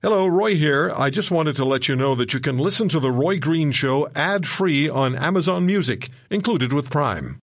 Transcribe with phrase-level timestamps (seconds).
[0.00, 0.92] Hello, Roy here.
[0.96, 3.72] I just wanted to let you know that you can listen to The Roy Green
[3.72, 7.40] Show ad free on Amazon Music, included with Prime.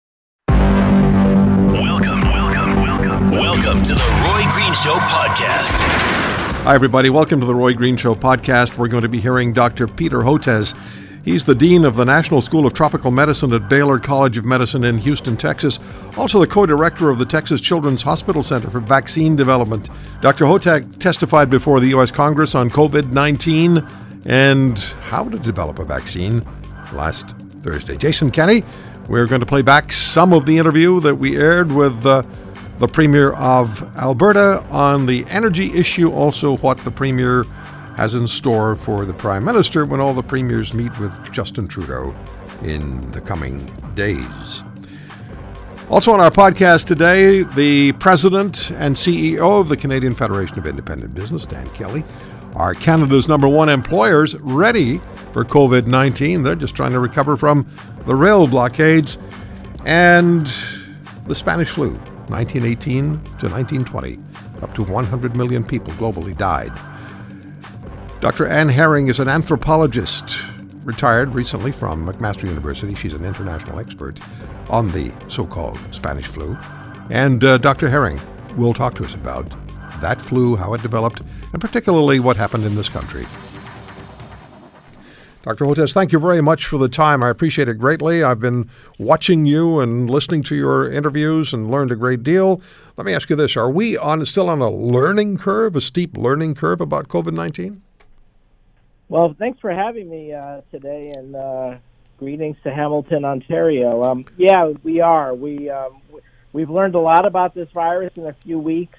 [0.49, 3.31] Welcome, welcome, welcome.
[3.31, 5.79] Welcome to the Roy Green Show podcast.
[6.61, 7.09] Hi, everybody.
[7.09, 8.77] Welcome to The Roy Green Show podcast.
[8.77, 9.87] We're going to be hearing Dr.
[9.87, 10.75] Peter Hotez.
[11.23, 14.83] He's the Dean of the National School of Tropical Medicine at Baylor College of Medicine
[14.83, 15.79] in Houston, Texas.
[16.17, 19.89] Also, the co director of the Texas Children's Hospital Center for Vaccine Development.
[20.19, 20.43] Dr.
[20.43, 22.11] Hotez testified before the U.S.
[22.11, 23.87] Congress on COVID 19
[24.25, 26.45] and how to develop a vaccine
[26.91, 27.29] last
[27.61, 27.95] Thursday.
[27.95, 28.63] Jason Kenney,
[29.07, 32.23] we're going to play back some of the interview that we aired with uh,
[32.79, 37.45] the Premier of Alberta on the energy issue, also what the Premier
[37.95, 42.15] has in store for the Prime Minister when all the premiers meet with Justin Trudeau
[42.63, 43.59] in the coming
[43.95, 44.63] days.
[45.89, 51.13] Also on our podcast today, the President and CEO of the Canadian Federation of Independent
[51.13, 52.03] Business, Dan Kelly,
[52.55, 54.99] are Canada's number one employers ready
[55.33, 56.43] for COVID 19.
[56.43, 57.67] They're just trying to recover from
[58.05, 59.17] the rail blockades
[59.85, 60.47] and
[61.27, 61.91] the Spanish flu,
[62.29, 64.19] 1918 to 1920.
[64.61, 66.71] Up to 100 million people globally died.
[68.23, 68.47] Dr.
[68.47, 70.37] Anne Herring is an anthropologist,
[70.85, 72.95] retired recently from McMaster University.
[72.95, 74.17] She's an international expert
[74.69, 76.57] on the so called Spanish flu.
[77.09, 77.89] And uh, Dr.
[77.89, 78.21] Herring
[78.55, 79.45] will talk to us about
[79.99, 83.25] that flu, how it developed, and particularly what happened in this country.
[85.41, 85.65] Dr.
[85.65, 87.25] Hotez, thank you very much for the time.
[87.25, 88.23] I appreciate it greatly.
[88.23, 92.61] I've been watching you and listening to your interviews and learned a great deal.
[92.95, 96.15] Let me ask you this Are we on still on a learning curve, a steep
[96.15, 97.81] learning curve about COVID 19?
[99.09, 101.75] Well, thanks for having me uh, today, and uh,
[102.17, 104.03] greetings to Hamilton, Ontario.
[104.03, 105.35] Um, yeah, we are.
[105.35, 106.01] We um,
[106.53, 108.97] we've learned a lot about this virus in a few weeks.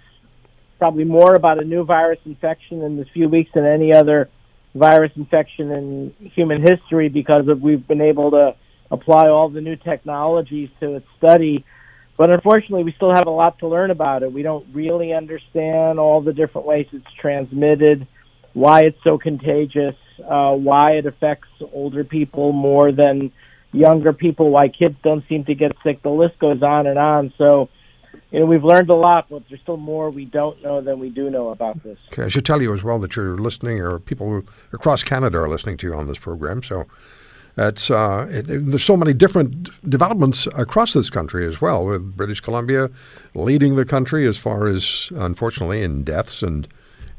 [0.78, 4.28] Probably more about a new virus infection in this few weeks than any other
[4.74, 8.54] virus infection in human history because of we've been able to
[8.90, 11.64] apply all the new technologies to its study.
[12.16, 14.32] But unfortunately, we still have a lot to learn about it.
[14.32, 18.06] We don't really understand all the different ways it's transmitted,
[18.54, 23.30] why it's so contagious, uh, why it affects older people more than
[23.72, 26.00] younger people, why kids don't seem to get sick.
[26.02, 27.32] The list goes on and on.
[27.36, 27.68] So,
[28.30, 31.10] you know, we've learned a lot, but there's still more we don't know than we
[31.10, 31.98] do know about this.
[32.12, 35.48] Okay, I should tell you as well that you're listening, or people across Canada are
[35.48, 36.62] listening to you on this program.
[36.62, 36.86] So,
[37.56, 42.16] it's uh, it, it, there's so many different developments across this country as well, with
[42.16, 42.90] British Columbia
[43.34, 46.66] leading the country as far as, unfortunately, in deaths and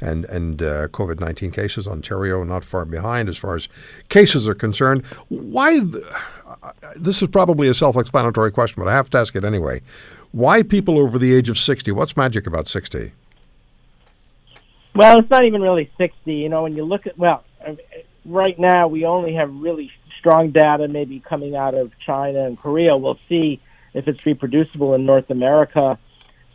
[0.02, 1.88] and and uh, COVID nineteen cases.
[1.88, 3.68] Ontario not far behind as far as
[4.10, 5.06] cases are concerned.
[5.30, 5.80] Why?
[5.80, 6.04] Th-
[6.96, 9.82] this is probably a self-explanatory question, but I have to ask it anyway.
[10.32, 11.92] Why people over the age of sixty?
[11.92, 13.14] What's magic about sixty?
[14.94, 16.36] Well, it's not even really sixty.
[16.36, 17.44] You know, when you look at well,
[18.26, 22.98] right now we only have really strong data, maybe coming out of China and Korea.
[22.98, 23.60] We'll see
[23.94, 26.00] if it's reproducible in North America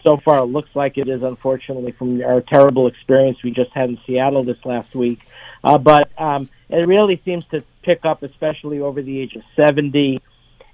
[0.02, 3.90] so far it looks like it is, unfortunately, from our terrible experience we just had
[3.90, 5.20] in Seattle this last week.
[5.62, 10.22] Uh, but um, it really seems to pick up, especially over the age of 70,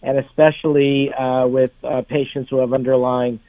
[0.02, 3.40] and especially uh, with uh, patients who have underlying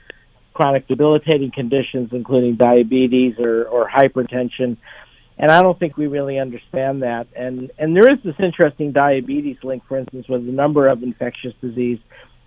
[0.54, 4.78] chronic debilitating conditions, including diabetes or, or hypertension.
[5.38, 7.28] And I don't think we really understand that.
[7.36, 11.54] And and there is this interesting diabetes link, for instance, with a number of infectious
[11.62, 12.00] disease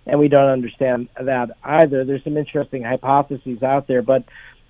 [0.05, 2.03] and we don't understand that either.
[2.03, 4.23] There's some interesting hypotheses out there, but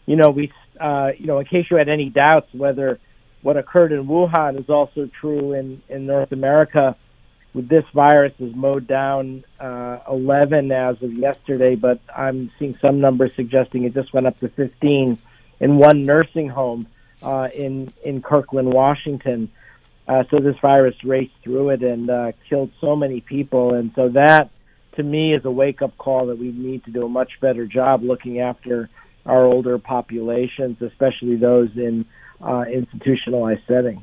[0.06, 3.00] you know, we, uh, you know, in case you had any doubts whether
[3.42, 6.96] what occurred in Wuhan is also true in in North America,
[7.54, 13.02] with this virus is mowed down uh, 11 as of yesterday, but I'm seeing some
[13.02, 15.18] numbers suggesting it just went up to 15
[15.60, 16.88] in one nursing home
[17.22, 19.52] uh, in in Kirkland, Washington.
[20.08, 24.10] Uh, so this virus raced through it and uh, killed so many people, and so
[24.10, 24.50] that
[24.94, 27.66] to me is a wake up call that we need to do a much better
[27.66, 28.90] job looking after
[29.26, 32.06] our older populations, especially those in
[32.42, 34.02] uh, institutionalized settings.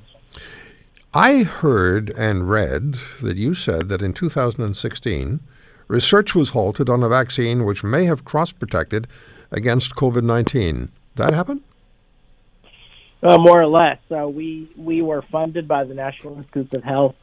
[1.12, 5.40] I heard and read that you said that in 2016,
[5.88, 9.08] research was halted on a vaccine which may have cross protected
[9.50, 10.90] against COVID 19.
[11.16, 11.62] That happened?
[13.22, 13.98] Uh, more or less.
[14.14, 17.16] Uh, we, we were funded by the National Institutes of Health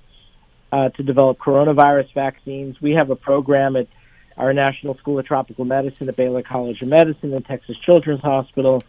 [0.76, 2.82] uh, to develop coronavirus vaccines.
[2.82, 3.88] We have a program at
[4.36, 8.84] our National School of Tropical Medicine at Baylor College of Medicine and Texas Children's Hospital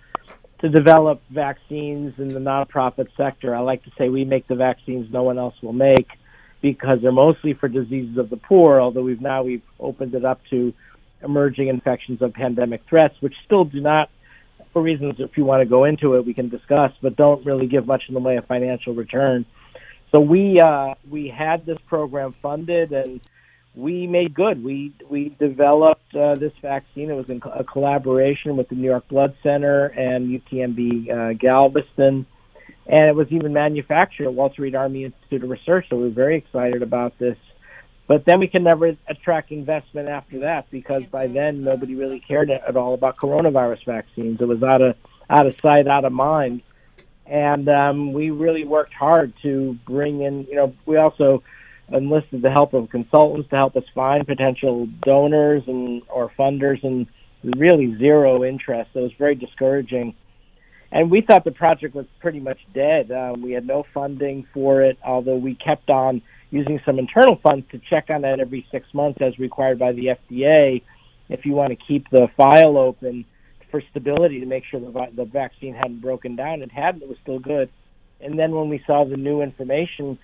[0.59, 3.55] to develop vaccines in the nonprofit sector.
[3.55, 6.11] I like to say we make the vaccines no one else will make
[6.61, 10.41] because they're mostly for diseases of the poor, although we've now we've opened it up
[10.51, 10.75] to
[11.23, 14.11] emerging infections of pandemic threats, which still do not
[14.73, 17.69] for reasons if you want to go into it, we can discuss, but don't really
[17.69, 19.47] give much in the way of financial return.
[20.13, 23.21] So we uh, we had this program funded and
[23.75, 24.65] we made good.
[24.65, 27.11] We we developed uh, this vaccine.
[27.11, 32.27] It was in a collaboration with the New York Blood Center and UTMB uh, Galveston,
[32.87, 35.87] and it was even manufactured at Walter Reed Army Institute of Research.
[35.91, 37.37] So we were very excited about this.
[38.07, 42.51] But then we can never attract investment after that because by then nobody really cared
[42.51, 44.41] at all about coronavirus vaccines.
[44.41, 44.97] It was out of
[45.29, 46.63] out of sight, out of mind,
[47.27, 50.45] and um, we really worked hard to bring in.
[50.45, 51.43] You know, we also
[51.93, 57.07] enlisted the help of consultants to help us find potential donors and or funders, and
[57.57, 58.91] really zero interest.
[58.93, 60.15] So it was very discouraging.
[60.93, 63.11] And we thought the project was pretty much dead.
[63.11, 67.67] Uh, we had no funding for it, although we kept on using some internal funds
[67.73, 70.83] to check on that every six months as required by the FDA.
[71.29, 73.25] If you want to keep the file open
[73.71, 77.03] for stability to make sure the, the vaccine hadn't broken down, it hadn't.
[77.03, 77.69] It was still good.
[78.21, 80.19] And then when we saw the new information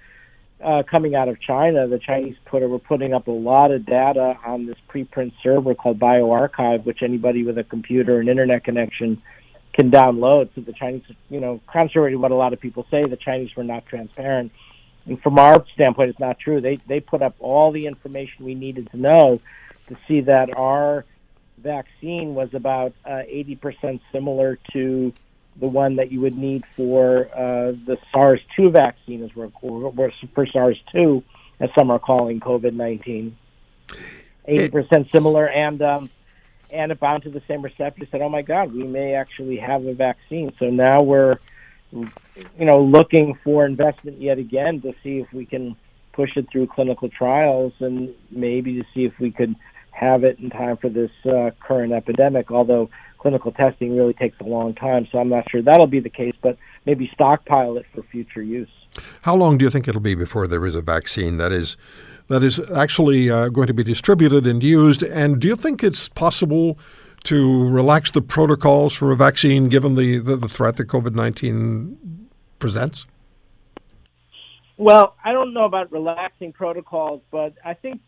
[0.63, 4.39] uh, coming out of China, the Chinese put, were putting up a lot of data
[4.45, 9.21] on this preprint server called bioRxiv, which anybody with a computer and internet connection
[9.73, 10.51] can download.
[10.55, 13.55] So the Chinese, you know, contrary to what a lot of people say, the Chinese
[13.57, 14.53] were not transparent.
[15.07, 16.61] And from our standpoint, it's not true.
[16.61, 19.41] They they put up all the information we needed to know
[19.89, 21.05] to see that our
[21.59, 25.13] vaccine was about uh, 80% similar to
[25.57, 31.23] the one that you would need for uh, the SARS-2 vaccine, as we're, for SARS-2,
[31.61, 33.33] as some are calling COVID-19.
[34.49, 36.11] 80% similar, and um,
[36.73, 38.07] and it bound to the same receptor.
[38.11, 41.37] Said, "Oh my God, we may actually have a vaccine." So now we're,
[41.93, 42.09] you
[42.59, 45.77] know, looking for investment yet again to see if we can
[46.13, 49.55] push it through clinical trials and maybe to see if we could
[49.93, 52.51] have it in time for this uh, current epidemic.
[52.51, 56.11] Although clinical testing really takes a long time, so I'm not sure that'll be the
[56.11, 58.71] case, but maybe stockpile it for future use.
[59.23, 61.77] How long do you think it'll be before there is a vaccine that is
[62.29, 65.03] that is actually uh, going to be distributed and used?
[65.03, 66.79] And do you think it's possible
[67.25, 72.29] to relax the protocols for a vaccine given the, the, the threat that COVID 19
[72.59, 73.07] presents?
[74.77, 78.01] Well, I don't know about relaxing protocols, but I think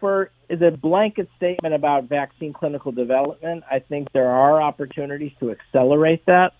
[0.00, 6.24] for the blanket statement about vaccine clinical development, I think there are opportunities to accelerate
[6.26, 6.54] that.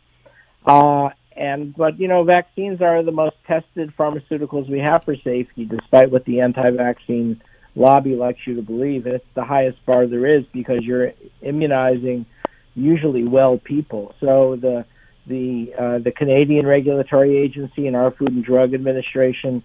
[0.66, 5.64] Uh, and but you know, vaccines are the most tested pharmaceuticals we have for safety,
[5.64, 7.40] despite what the anti-vaccine
[7.74, 9.06] lobby likes you to believe.
[9.06, 12.26] It's the highest bar there is because you're immunizing
[12.74, 14.14] usually well people.
[14.20, 14.84] So the
[15.26, 19.62] the uh, the Canadian regulatory agency and our Food and Drug Administration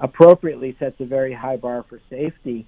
[0.00, 2.66] appropriately sets a very high bar for safety.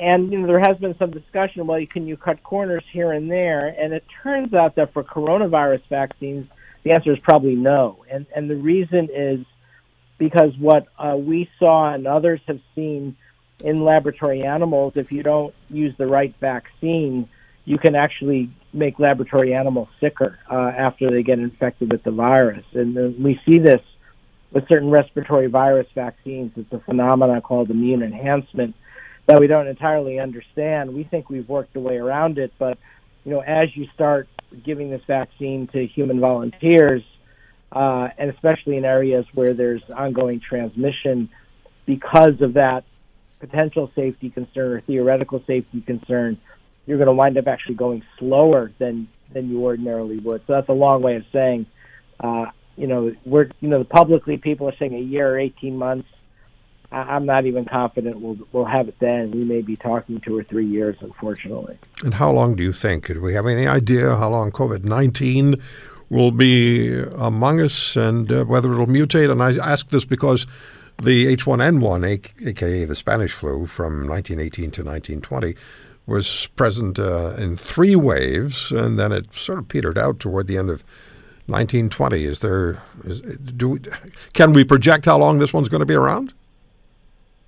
[0.00, 1.66] And you know, there has been some discussion.
[1.66, 3.68] Well, can you cut corners here and there?
[3.78, 6.48] And it turns out that for coronavirus vaccines,
[6.84, 8.04] the answer is probably no.
[8.08, 9.44] And and the reason is
[10.18, 13.16] because what uh, we saw and others have seen
[13.60, 17.28] in laboratory animals, if you don't use the right vaccine,
[17.64, 22.64] you can actually make laboratory animals sicker uh, after they get infected with the virus.
[22.72, 23.82] And we see this
[24.52, 26.52] with certain respiratory virus vaccines.
[26.56, 28.74] It's a phenomenon called immune enhancement
[29.28, 30.92] that we don't entirely understand.
[30.92, 32.78] We think we've worked the way around it, but
[33.24, 34.26] you know, as you start
[34.64, 37.02] giving this vaccine to human volunteers,
[37.70, 41.28] uh, and especially in areas where there's ongoing transmission,
[41.84, 42.84] because of that
[43.38, 46.38] potential safety concern or theoretical safety concern,
[46.86, 50.40] you're going to wind up actually going slower than than you ordinarily would.
[50.46, 51.66] So that's a long way of saying,
[52.18, 56.08] uh, you know, we're you know, publicly people are saying a year or 18 months.
[56.90, 59.30] I'm not even confident we'll we'll have it then.
[59.30, 61.78] We may be talking two or three years, unfortunately.
[62.02, 63.08] And how long do you think?
[63.08, 65.60] Do we have any idea how long COVID nineteen
[66.08, 69.30] will be among us, and uh, whether it'll mutate?
[69.30, 70.46] And I ask this because
[71.02, 75.54] the H1N1, aka the Spanish flu, from 1918 to 1920,
[76.06, 80.56] was present uh, in three waves, and then it sort of petered out toward the
[80.56, 80.82] end of
[81.48, 82.24] 1920.
[82.24, 82.82] Is there?
[83.04, 83.80] Is, do we,
[84.32, 86.32] can we project how long this one's going to be around?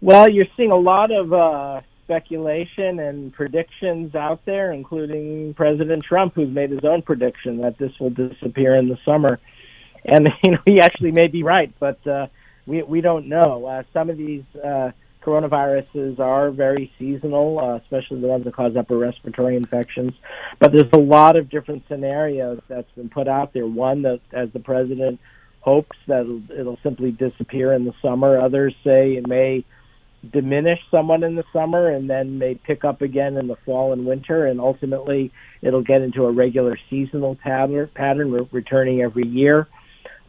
[0.03, 6.35] Well, you're seeing a lot of uh, speculation and predictions out there, including President Trump,
[6.35, 9.39] who's made his own prediction that this will disappear in the summer.
[10.05, 12.29] And you know, he actually may be right, but uh,
[12.67, 13.67] we we don't know.
[13.67, 14.93] Uh, some of these uh,
[15.23, 20.13] coronaviruses are very seasonal, uh, especially the ones that cause upper respiratory infections.
[20.59, 23.67] But there's a lot of different scenarios that's been put out there.
[23.67, 25.21] One that, as the president
[25.61, 28.41] hopes that it'll, it'll simply disappear in the summer.
[28.41, 29.65] Others say it may
[30.29, 34.05] diminish somewhat in the summer and then may pick up again in the fall and
[34.05, 39.67] winter and ultimately it'll get into a regular seasonal pattern pattern returning every year.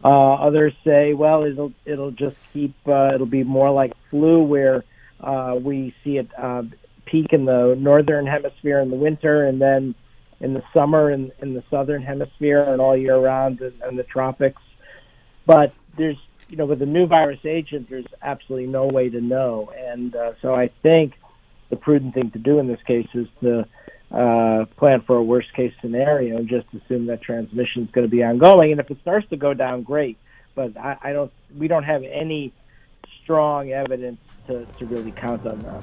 [0.03, 4.83] Uh, others say well it'll it'll just keep uh, it'll be more like flu where
[5.19, 6.63] uh, we see it uh,
[7.05, 9.93] peak in the northern hemisphere in the winter and then
[10.39, 14.03] in the summer in, in the southern hemisphere and all year round in, in the
[14.03, 14.61] tropics.
[15.45, 16.17] But there's
[16.51, 19.71] you know, with a new virus agent, there's absolutely no way to know.
[19.75, 21.13] And uh, so I think
[21.69, 23.65] the prudent thing to do in this case is to
[24.11, 28.11] uh, plan for a worst case scenario and just assume that transmission is going to
[28.11, 28.71] be ongoing.
[28.71, 30.17] And if it starts to go down, great.
[30.53, 31.31] But I, I don't.
[31.57, 32.51] We don't have any
[33.23, 35.81] strong evidence to, to really count on that.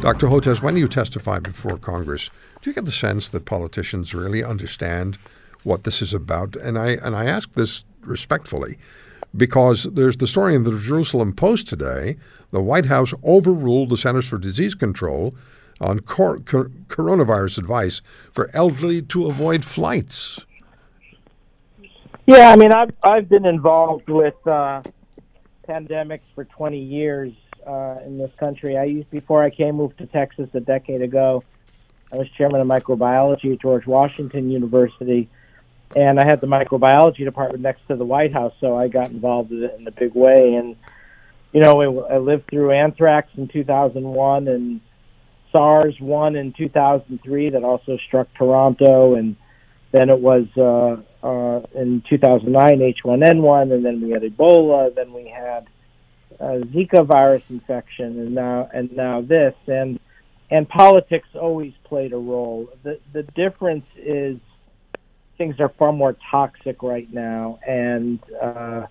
[0.00, 0.26] Dr.
[0.26, 5.16] Hotez, when you testify before Congress, do you get the sense that politicians really understand
[5.66, 6.56] what this is about.
[6.56, 8.78] And I and I ask this respectfully
[9.36, 12.16] because there's the story in the Jerusalem Post today.
[12.52, 15.34] The White House overruled the Centers for Disease Control
[15.80, 18.00] on cor- cor- coronavirus advice
[18.32, 20.40] for elderly to avoid flights.
[22.26, 24.82] Yeah, I mean, I've I've been involved with uh,
[25.68, 27.32] pandemics for 20 years
[27.66, 28.76] uh, in this country.
[28.76, 31.42] I used before I came moved to Texas a decade ago.
[32.12, 35.28] I was chairman of microbiology at George Washington University,
[35.94, 39.52] and I had the microbiology department next to the White House, so I got involved
[39.52, 40.54] in it in a big way.
[40.54, 40.76] And
[41.52, 44.80] you know, I lived through anthrax in 2001 and
[45.52, 49.36] SARS one in 2003 that also struck Toronto, and
[49.92, 55.28] then it was uh, uh, in 2009 H1N1, and then we had Ebola, then we
[55.28, 55.66] had
[56.38, 59.98] uh, Zika virus infection, and now and now this, and
[60.50, 62.68] and politics always played a role.
[62.82, 64.38] The the difference is
[65.38, 68.86] things are far more toxic right now, and uh,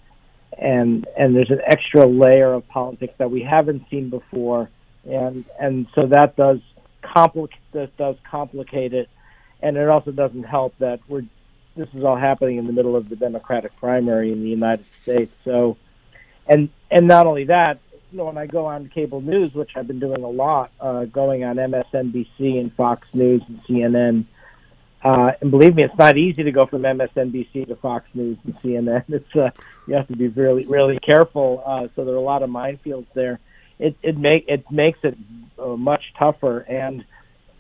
[0.58, 4.70] and and there's an extra layer of politics that we haven't seen before,
[5.10, 6.60] and and so that does
[7.02, 9.10] complicate that does complicate it,
[9.62, 11.24] and it also doesn't help that we're
[11.76, 15.34] this is all happening in the middle of the Democratic primary in the United States.
[15.44, 15.78] So,
[16.48, 17.80] and and not only that,
[18.12, 21.06] you know, when I go on cable news, which I've been doing a lot, uh,
[21.06, 24.26] going on MSNBC and Fox News and CNN
[25.06, 28.56] uh, and believe me, it's not easy to go from MSNBC to Fox News and
[28.56, 29.04] CNN.
[29.10, 29.52] It's uh,
[29.88, 31.62] you have to be really, really careful.
[31.64, 33.40] Uh, so there are a lot of minefields there.
[33.78, 35.16] It it make it makes it
[35.60, 37.06] uh, much tougher, and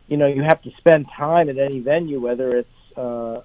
[0.07, 3.41] you know you have to spend time at any venue, whether it's uh,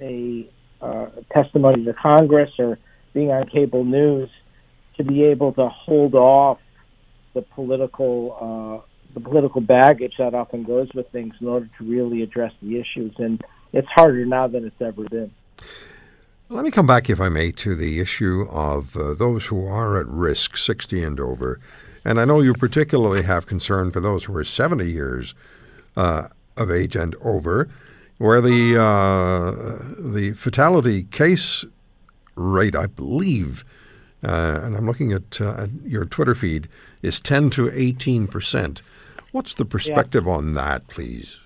[0.00, 0.48] a
[0.80, 2.78] uh, testimony to Congress or
[3.12, 4.30] being on cable news,
[4.96, 6.58] to be able to hold off
[7.34, 12.20] the political uh, the political baggage that often goes with things in order to really
[12.20, 13.14] address the issues.
[13.16, 13.42] And
[13.72, 15.30] it's harder now than it's ever been.
[16.50, 19.98] Let me come back, if I may, to the issue of uh, those who are
[19.98, 21.58] at risk, 60 and over.
[22.04, 25.34] And I know you particularly have concern for those who are 70 years
[25.96, 27.70] uh, of age and over,
[28.18, 29.50] where the uh,
[29.98, 31.64] the fatality case
[32.34, 33.64] rate, I believe,
[34.22, 36.68] uh, and I'm looking at, uh, at your Twitter feed,
[37.00, 38.82] is 10 to 18 percent.
[39.36, 40.32] What's the perspective yeah.
[40.32, 41.40] on that, please?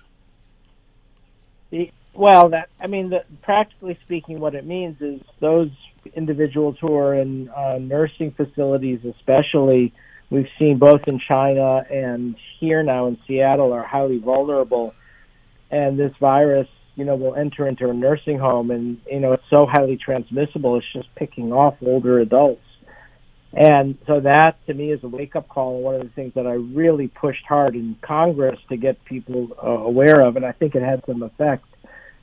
[1.71, 5.71] The, well, that I mean, the, practically speaking, what it means is those
[6.15, 9.93] individuals who are in uh, nursing facilities, especially,
[10.29, 14.93] we've seen both in China and here now in Seattle, are highly vulnerable,
[15.69, 19.49] and this virus, you know, will enter into a nursing home, and you know, it's
[19.49, 20.77] so highly transmissible.
[20.77, 22.63] It's just picking off older adults.
[23.53, 26.33] And so that to me is a wake up call and one of the things
[26.35, 30.53] that I really pushed hard in Congress to get people uh, aware of, and I
[30.53, 31.65] think it had some effect.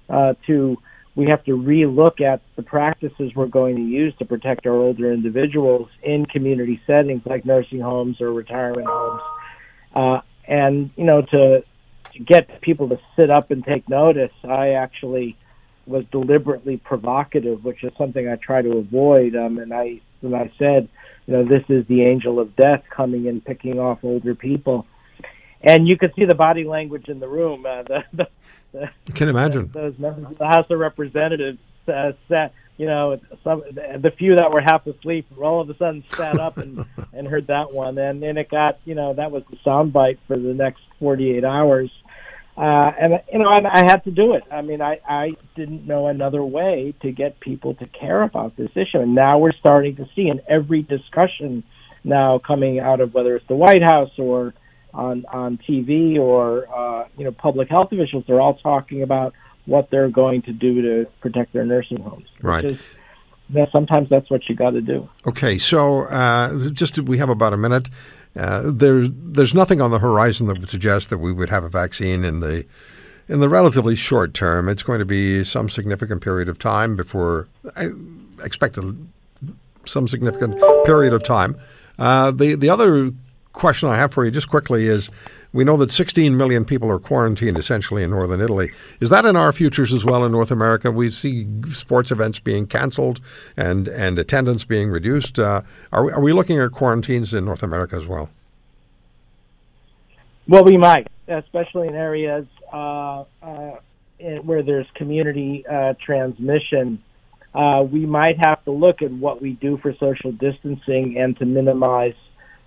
[0.08, 0.78] Uh, to
[1.14, 5.12] we have to relook at the practices we're going to use to protect our older
[5.12, 9.20] individuals in community settings like nursing homes or retirement homes,
[9.94, 11.64] uh, and you know to,
[12.12, 14.32] to get people to sit up and take notice.
[14.44, 15.36] I actually
[15.88, 19.34] was deliberately provocative, which is something I try to avoid.
[19.34, 20.88] Um, and I, when I said
[21.28, 24.86] you know, this is the angel of death coming and picking off older people.
[25.60, 27.66] And you could see the body language in the room.
[27.66, 28.28] Uh, the, the,
[28.72, 29.66] the, I can imagine.
[29.66, 34.36] The, those members of the House of Representatives uh, sat, you know, some, the few
[34.36, 37.98] that were half asleep all of a sudden sat up and, and heard that one.
[37.98, 41.90] And, and it got, you know, that was the soundbite for the next 48 hours.
[42.58, 44.42] Uh, and you know, I, I had to do it.
[44.50, 48.70] I mean, I, I didn't know another way to get people to care about this
[48.74, 51.62] issue, and now we're starting to see in every discussion
[52.02, 54.54] now coming out of whether it's the White House or
[54.92, 59.34] on on TV or uh, you know public health officials, they're all talking about
[59.66, 62.26] what they're going to do to protect their nursing homes.
[62.42, 62.64] Right.
[62.64, 62.80] Is,
[63.50, 65.08] that sometimes that's what you got to do.
[65.26, 67.88] Okay, so uh, just we have about a minute.
[68.38, 71.68] Uh, there's there's nothing on the horizon that would suggest that we would have a
[71.68, 72.64] vaccine in the
[73.28, 74.68] in the relatively short term.
[74.68, 77.90] It's going to be some significant period of time before I
[78.42, 78.94] expect a,
[79.84, 81.58] some significant period of time.
[81.98, 83.10] Uh, the the other
[83.52, 85.10] question I have for you, just quickly, is
[85.52, 88.70] we know that 16 million people are quarantined essentially in northern Italy.
[89.00, 90.90] Is that in our futures as well in North America?
[90.90, 93.20] We see sports events being canceled
[93.56, 95.38] and, and attendance being reduced.
[95.38, 95.62] Uh,
[95.92, 98.30] are, we, are we looking at quarantines in North America as well?
[100.46, 103.76] Well, we might, especially in areas uh, uh,
[104.18, 107.02] where there's community uh, transmission.
[107.54, 111.46] Uh, we might have to look at what we do for social distancing and to
[111.46, 112.14] minimize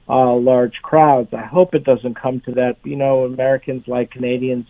[0.09, 1.33] uh, large crowds.
[1.33, 2.77] I hope it doesn't come to that.
[2.83, 4.67] You know, Americans like Canadians,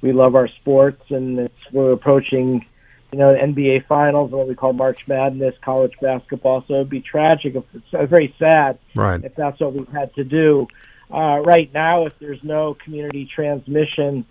[0.00, 2.64] we love our sports, and it's, we're approaching,
[3.12, 6.64] you know, NBA Finals, what we call March Madness, college basketball.
[6.66, 9.22] So it'd be tragic if it's uh, very sad right.
[9.24, 10.68] if that's what we've had to do.
[11.10, 14.26] Uh, right now, if there's no community transmission,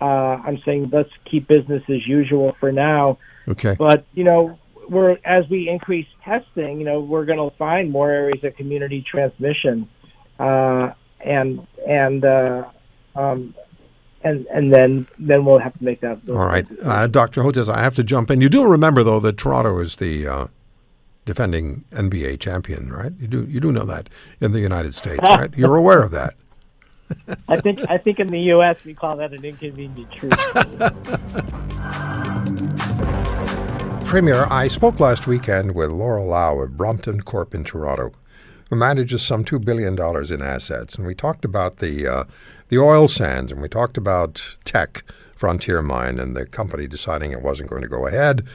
[0.00, 3.18] uh, I'm saying let's keep business as usual for now.
[3.46, 3.76] Okay.
[3.78, 8.10] But you know, we're as we increase testing, you know, we're going to find more
[8.10, 9.88] areas of community transmission
[10.38, 12.64] uh, and and uh,
[13.14, 13.54] um,
[14.22, 16.20] and and then then we'll have to make that.
[16.28, 17.42] All right, uh, Dr.
[17.42, 18.40] Hotez, I have to jump in.
[18.40, 20.46] You do remember though that Toronto is the uh,
[21.24, 23.12] defending NBA champion, right?
[23.20, 24.08] You do you do know that
[24.40, 25.52] in the United States, right?
[25.56, 26.34] You're aware of that.
[27.48, 28.82] I think I think in the U.S.
[28.84, 30.32] we call that an inconvenient truth.
[34.12, 38.12] Premier, I spoke last weekend with Laura Lau of Brompton Corp in Toronto
[38.68, 39.94] who manages some $2 billion
[40.30, 40.96] in assets.
[40.96, 42.24] And we talked about the, uh,
[42.68, 45.02] the oil sands and we talked about Teck,
[45.34, 48.46] Frontier Mine, and the company deciding it wasn't going to go ahead,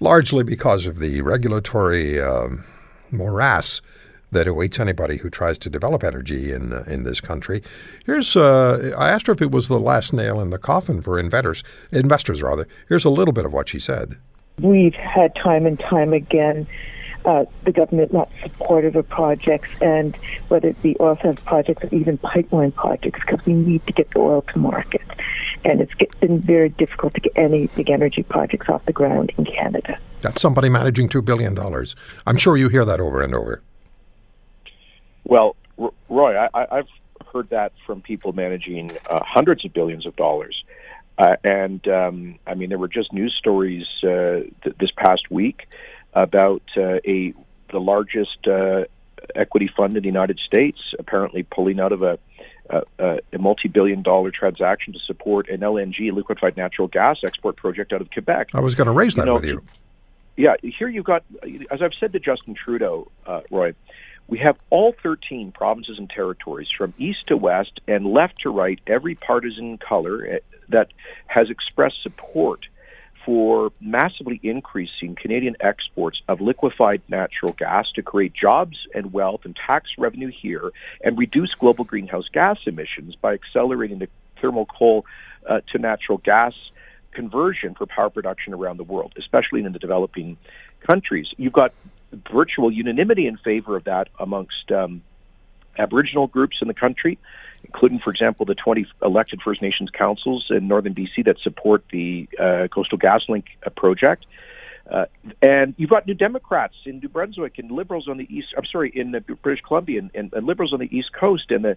[0.00, 2.64] largely because of the regulatory um,
[3.12, 3.80] morass
[4.32, 7.62] that awaits anybody who tries to develop energy in uh, in this country.
[8.04, 11.20] Here's uh, I asked her if it was the last nail in the coffin for
[11.20, 11.62] investors,
[11.92, 12.66] investors rather.
[12.88, 14.16] Here's a little bit of what she said.
[14.60, 16.66] We've had time and time again
[17.24, 20.16] uh, the government not supportive of projects, and
[20.48, 24.10] whether it be oil sands projects or even pipeline projects, because we need to get
[24.12, 25.02] the oil to market.
[25.64, 29.44] And it's been very difficult to get any big energy projects off the ground in
[29.44, 29.98] Canada.
[30.20, 31.58] That's somebody managing $2 billion.
[32.26, 33.62] I'm sure you hear that over and over.
[35.24, 35.56] Well,
[36.08, 36.88] Roy, I, have
[37.32, 40.64] heard that from people managing uh, hundreds of billions of dollars.
[41.18, 45.68] Uh, and um, I mean, there were just news stories uh, th- this past week
[46.14, 47.34] about uh, a
[47.70, 48.84] the largest uh,
[49.34, 52.18] equity fund in the United States apparently pulling out of a
[52.70, 58.00] a, a multi-billion dollar transaction to support an LNG liquefied natural gas export project out
[58.00, 58.50] of Quebec.
[58.52, 59.62] I was going to raise that you know, with you.
[60.36, 61.24] Yeah, here you've got,
[61.70, 63.74] as I've said to Justin Trudeau, uh, Roy,
[64.28, 68.78] we have all 13 provinces and territories from east to west and left to right,
[68.86, 70.38] every partisan color eh,
[70.68, 70.92] that
[71.26, 72.66] has expressed support
[73.24, 79.56] for massively increasing Canadian exports of liquefied natural gas to create jobs and wealth and
[79.56, 84.08] tax revenue here and reduce global greenhouse gas emissions by accelerating the
[84.40, 85.04] thermal coal
[85.46, 86.54] uh, to natural gas
[87.12, 90.36] conversion for power production around the world, especially in the developing
[90.80, 91.34] countries.
[91.36, 91.72] You've got
[92.12, 95.02] virtual unanimity in favor of that amongst um,
[95.78, 97.18] Aboriginal groups in the country
[97.64, 102.28] including, for example, the 20 elected First Nations councils in northern BC that support the
[102.38, 104.26] uh, Coastal GasLink uh, project.
[104.88, 105.04] Uh,
[105.42, 108.54] and you've got New Democrats in New Brunswick and Liberals on the east.
[108.56, 111.62] I'm sorry, in uh, British Columbia and, and, and, Liberals on the east coast and
[111.62, 111.76] the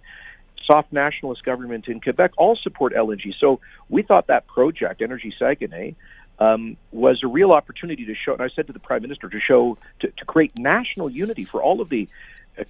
[0.63, 3.33] soft nationalist government in Quebec all support LNG.
[3.37, 5.95] So we thought that project, Energy Saguenay,
[6.39, 8.33] um, was a real opportunity to show.
[8.33, 11.61] And I said to the Prime Minister to show to, to create national unity for
[11.61, 12.07] all of the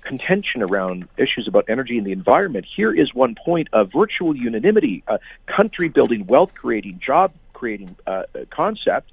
[0.02, 5.04] contention around issues about energy and the environment, here is one point of virtual unanimity,
[5.08, 9.12] a country building, wealth creating, job creating uh, concept.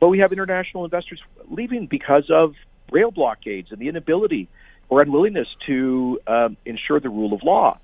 [0.00, 2.54] But we have international investors leaving because of
[2.90, 4.48] rail blockades and the inability
[4.88, 7.78] or unwillingness to um, ensure the rule of law.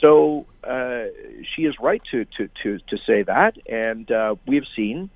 [0.00, 1.04] So uh,
[1.54, 5.10] she is right to, to, to, to say that, and uh, we have seen.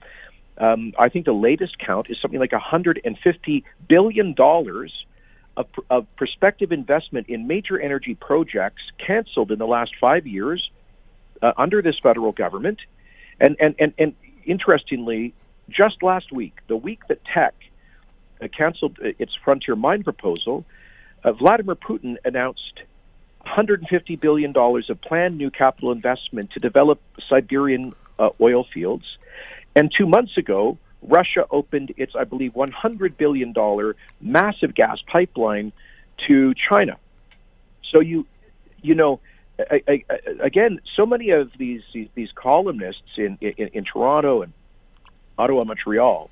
[0.58, 5.06] Um, I think the latest count is something like 150 billion dollars
[5.56, 10.70] of, of prospective investment in major energy projects canceled in the last five years
[11.42, 12.80] uh, under this federal government.
[13.40, 14.14] And, and, and, and
[14.44, 15.34] interestingly,
[15.68, 17.54] just last week, the week that Teck
[18.40, 20.64] uh, canceled uh, its Frontier Mine proposal,
[21.24, 22.82] uh, Vladimir Putin announced
[23.46, 29.18] $150 billion of planned new capital investment to develop Siberian uh, oil fields.
[29.74, 33.54] And two months ago, Russia opened its, I believe, $100 billion
[34.20, 35.72] massive gas pipeline
[36.28, 36.98] to China.
[37.90, 38.26] So you,
[38.82, 39.20] you know,
[39.70, 40.04] I, I,
[40.40, 44.52] again, so many of these these, these columnists in, in, in Toronto and
[45.38, 46.30] Ottawa, Montreal,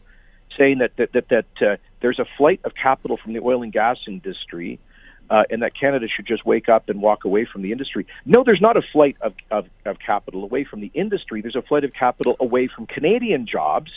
[0.56, 3.72] saying that that that, that uh, there's a flight of capital from the oil and
[3.72, 4.78] gas industry,
[5.30, 8.06] uh, and that Canada should just wake up and walk away from the industry.
[8.24, 11.40] No, there's not a flight of, of, of capital away from the industry.
[11.40, 13.90] There's a flight of capital away from Canadian jobs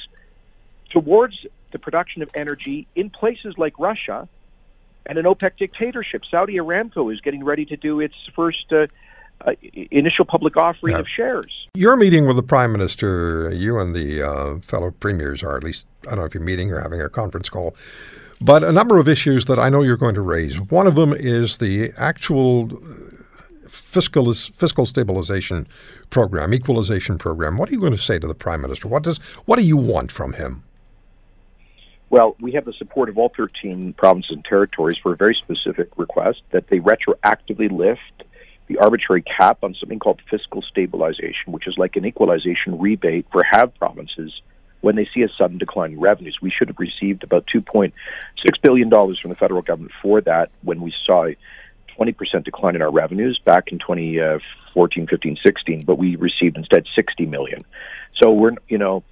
[0.90, 4.28] towards the production of energy in places like Russia
[5.06, 6.24] and an OPEC dictatorship.
[6.30, 8.88] Saudi Aramco is getting ready to do its first uh,
[9.46, 9.54] uh,
[9.90, 11.00] initial public offering yeah.
[11.00, 11.68] of shares.
[11.74, 15.88] You're meeting with the Prime Minister, you and the uh, fellow premiers are, at least,
[16.04, 17.76] I don't know if you're meeting or having a conference call,
[18.42, 20.60] but a number of issues that I know you're going to raise.
[20.60, 25.68] One of them is the actual uh, fiscal fiscal stabilization
[26.10, 27.58] program, equalization program.
[27.58, 28.88] What are you going to say to the Prime Minister?
[28.88, 30.64] What does what do you want from him?
[32.10, 35.90] Well, we have the support of all 13 provinces and territories for a very specific
[35.96, 38.24] request that they retroactively lift
[38.68, 43.44] the arbitrary cap on something called fiscal stabilization, which is like an equalization rebate for
[43.44, 44.42] have provinces
[44.82, 46.40] when they see a sudden decline in revenues.
[46.42, 47.92] We should have received about $2.6
[48.62, 51.38] billion from the federal government for that when we saw a
[51.98, 56.86] 20% decline in our revenues back in 2014, uh, 15, 16, but we received instead
[56.96, 57.64] 60 million.
[58.16, 59.04] So we're, you know,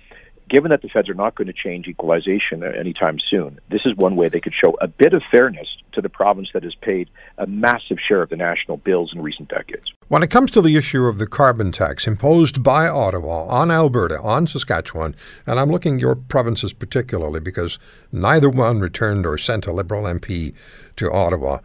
[0.49, 4.15] given that the feds are not going to change equalization anytime soon, this is one
[4.15, 7.47] way they could show a bit of fairness to the province that has paid a
[7.47, 9.91] massive share of the national bills in recent decades.
[10.07, 14.19] When it comes to the issue of the carbon tax imposed by Ottawa on Alberta,
[14.21, 17.77] on Saskatchewan, and I'm looking your provinces particularly because
[18.11, 20.53] neither one returned or sent a Liberal MP
[20.95, 21.59] to Ottawa.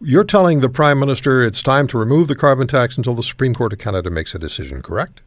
[0.00, 3.54] You're telling the Prime Minister it's time to remove the carbon tax until the Supreme
[3.54, 5.20] Court of Canada makes a decision, correct?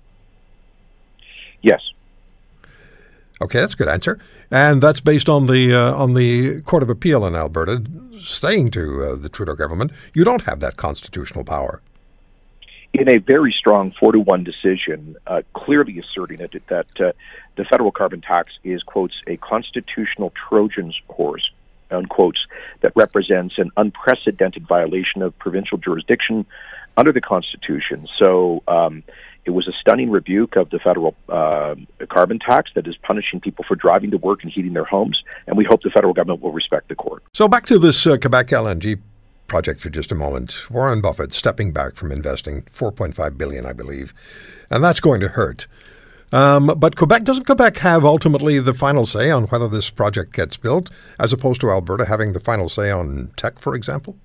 [1.62, 1.82] Yes.
[3.44, 6.90] Okay, that's a good answer, and that's based on the uh, on the Court of
[6.90, 7.84] Appeal in Alberta
[8.22, 11.82] saying to uh, the Trudeau government, "You don't have that constitutional power."
[12.94, 17.12] In a very strong four to one decision, uh, clearly asserting it that uh,
[17.58, 21.52] the federal carbon tax is quotes a constitutional Trojan's horse
[21.92, 22.48] unquotes
[22.80, 26.46] that represents an unprecedented violation of provincial jurisdiction
[26.96, 28.08] under the Constitution.
[28.18, 28.64] So.
[28.70, 29.04] Um,
[29.46, 31.76] it was a stunning rebuke of the federal uh,
[32.10, 35.58] carbon tax that is punishing people for driving to work and heating their homes, and
[35.58, 37.24] we hope the federal government will respect the court.
[37.34, 39.00] So back to this uh, Quebec LNG
[39.48, 40.70] project for just a moment.
[40.72, 44.14] Warren Buffett stepping back from investing 4.5 billion, I believe,
[44.72, 45.68] and that's going to hurt.
[46.32, 50.58] Um, but Quebec doesn't Quebec have ultimately the final say on whether this project gets
[50.58, 54.16] built, as opposed to Alberta having the final say on Teck, for example?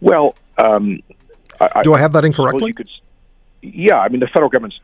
[0.00, 1.02] Well, um,
[1.60, 2.72] I, Do I have that incorrectly?
[2.72, 2.88] Could,
[3.62, 4.80] yeah, I mean, the federal government's,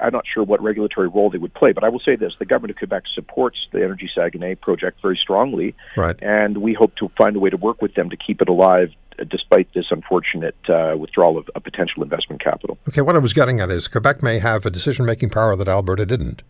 [0.00, 2.44] I'm not sure what regulatory role they would play, but I will say this the
[2.44, 5.74] government of Quebec supports the Energy Saguenay project very strongly.
[5.96, 6.16] Right.
[6.20, 8.92] And we hope to find a way to work with them to keep it alive
[9.18, 12.78] uh, despite this unfortunate uh, withdrawal of a potential investment capital.
[12.88, 15.68] Okay, what I was getting at is Quebec may have a decision making power that
[15.68, 16.42] Alberta didn't.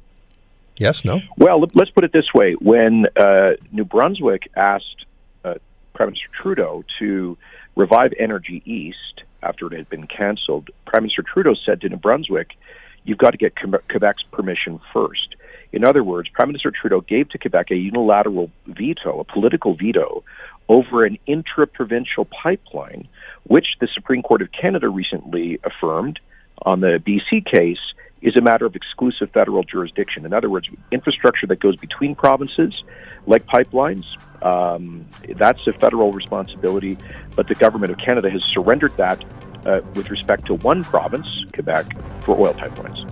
[0.79, 1.20] Yes, no?
[1.37, 2.55] Well, let's put it this way.
[2.55, 5.05] When uh, New Brunswick asked
[5.44, 5.57] uh,
[5.92, 7.37] Prime Minister Trudeau to
[7.77, 12.57] revive Energy East, after it had been canceled, Prime Minister Trudeau said to New Brunswick,
[13.05, 15.37] you've got to get Quebec's permission first.
[15.72, 20.24] In other words, Prime Minister Trudeau gave to Quebec a unilateral veto, a political veto,
[20.68, 23.09] over an intra-provincial pipeline,
[23.44, 26.20] which the Supreme Court of Canada recently affirmed
[26.62, 27.81] on the BC case
[28.22, 30.26] is a matter of exclusive federal jurisdiction.
[30.26, 32.85] In other words, infrastructure that goes between provinces,
[33.26, 34.04] like pipelines,
[34.42, 35.06] um,
[35.37, 36.96] that's a federal responsibility,
[37.35, 39.24] but the government of Canada has surrendered that
[39.66, 41.87] uh, with respect to one province, Quebec,
[42.22, 43.06] for oil pipelines.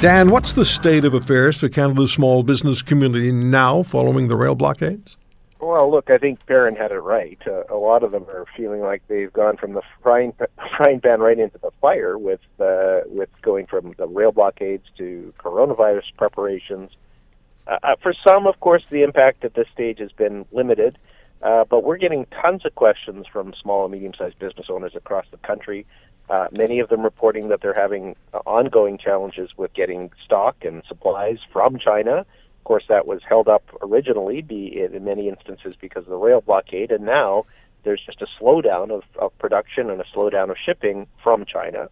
[0.00, 4.56] Dan, what's the state of affairs for Canada's small business community now following the rail
[4.56, 5.16] blockades?
[5.62, 7.38] Well, look, I think Perrin had it right.
[7.46, 10.32] Uh, a lot of them are feeling like they've gone from the frying,
[10.76, 15.32] frying pan right into the fire with uh, with going from the rail blockades to
[15.38, 16.90] coronavirus preparations.
[17.68, 20.98] Uh, uh, for some, of course, the impact at this stage has been limited,
[21.42, 25.36] uh, but we're getting tons of questions from small and medium-sized business owners across the
[25.36, 25.86] country.
[26.28, 31.38] Uh, many of them reporting that they're having ongoing challenges with getting stock and supplies
[31.52, 32.26] from China
[32.62, 36.92] of course, that was held up originally, in many instances because of the rail blockade,
[36.92, 37.44] and now
[37.82, 41.88] there's just a slowdown of, of production and a slowdown of shipping from China.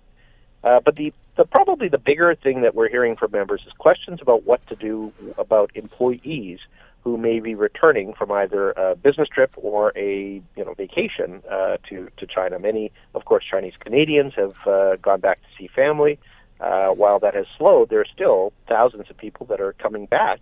[0.62, 4.20] Uh, but the, the probably the bigger thing that we're hearing from members is questions
[4.22, 6.60] about what to do about employees
[7.02, 11.78] who may be returning from either a business trip or a you know vacation uh,
[11.88, 12.60] to to China.
[12.60, 16.20] Many, of course, Chinese Canadians have uh, gone back to see family.
[16.60, 20.40] Uh, while that has slowed, there are still thousands of people that are coming back,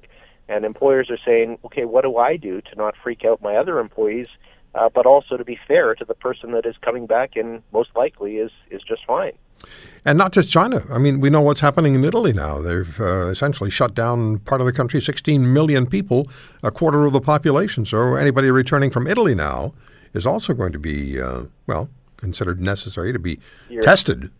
[0.48, 3.78] and employers are saying, "Okay, what do I do to not freak out my other
[3.78, 4.26] employees,
[4.74, 7.90] uh, but also to be fair to the person that is coming back and most
[7.94, 9.32] likely is is just fine."
[10.04, 10.84] And not just China.
[10.90, 12.60] I mean, we know what's happening in Italy now.
[12.60, 16.28] They've uh, essentially shut down part of the country, 16 million people,
[16.62, 17.84] a quarter of the population.
[17.84, 19.74] So anybody returning from Italy now
[20.14, 24.30] is also going to be, uh, well, considered necessary to be You're- tested.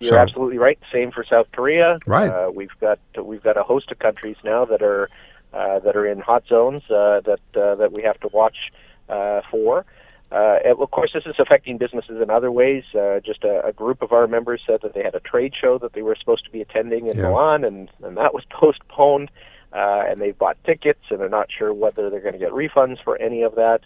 [0.00, 0.78] You're So- absolutely right.
[0.92, 1.98] Same for South Korea.
[2.06, 2.28] Right.
[2.30, 5.08] Uh, we've got we've got a host of countries now that are
[5.52, 8.72] uh, that are in hot zones uh, that uh, that we have to watch
[9.08, 9.84] uh, for.
[10.32, 12.82] Uh, and of course, this is affecting businesses in other ways.
[12.92, 15.78] Uh, just a, a group of our members said that they had a trade show
[15.78, 17.24] that they were supposed to be attending in Yeah.
[17.28, 19.30] Milan, and, and that was postponed.
[19.72, 23.02] Uh, and they've bought tickets, and they're not sure whether they're going to get refunds
[23.02, 23.80] for any of that.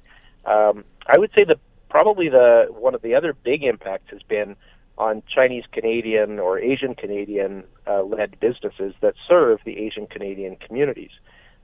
[0.46, 1.58] Um, I would say that
[1.90, 4.54] probably the one of the other big impacts has been
[4.98, 11.12] on Chinese Canadian or Asian Canadian uh, led businesses that serve the Asian Canadian communities.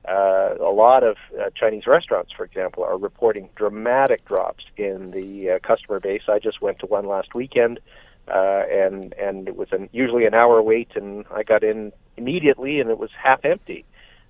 [0.07, 5.51] Uh, a lot of uh, Chinese restaurants, for example, are reporting dramatic drops in the
[5.51, 6.23] uh, customer base.
[6.29, 7.79] I just went to one last weekend,
[8.27, 12.79] uh, and and it was an, usually an hour wait, and I got in immediately,
[12.79, 13.83] and it was half empty.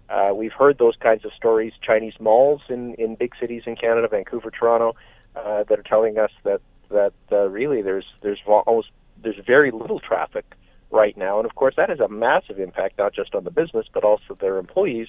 [0.09, 1.73] Uh, we've heard those kinds of stories.
[1.81, 4.95] Chinese malls in in big cities in Canada, Vancouver, Toronto,
[5.33, 8.89] that are telling us that that uh, really there's there's almost
[9.21, 10.45] there's very little traffic
[10.91, 13.87] right now, and of course that has a massive impact not just on the business
[13.93, 15.07] but also their employees.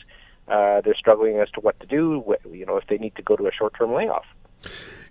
[0.49, 2.37] Uh, they're struggling as to what to do.
[2.53, 4.25] You know, if they need to go to a short-term layoff.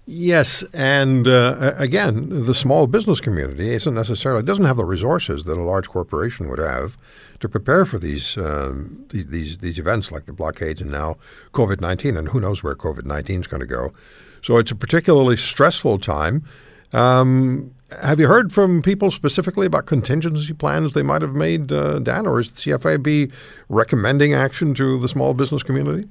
[0.08, 5.58] Yes, and uh, again, the small business community isn't necessarily doesn't have the resources that
[5.58, 6.96] a large corporation would have
[7.40, 11.18] to prepare for these um, these, these events like the blockades and now
[11.54, 13.94] COVID nineteen, and who knows where COVID nineteen is going to go.
[14.46, 16.44] So it's a particularly stressful time.
[16.94, 21.98] Um, have you heard from people specifically about contingency plans they might have made, uh,
[21.98, 23.32] Dan, or is the CFIB
[23.70, 26.08] recommending action to the small business community?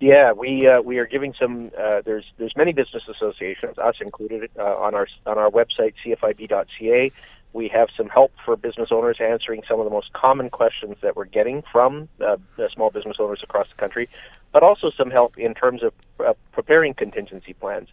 [0.00, 1.70] Yeah, we uh, we are giving some.
[1.78, 7.12] Uh, there's there's many business associations, us included, uh, on our on our website cfib.ca.
[7.52, 11.14] We have some help for business owners answering some of the most common questions that
[11.14, 12.36] we're getting from uh,
[12.74, 14.08] small business owners across the country,
[14.56, 17.90] but also some help in terms of uh, preparing contingency plans.